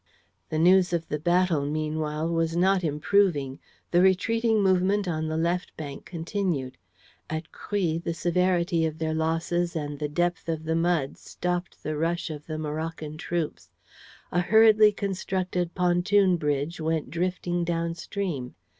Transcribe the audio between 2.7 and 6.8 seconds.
improving. The retreating movement on the left bank continued.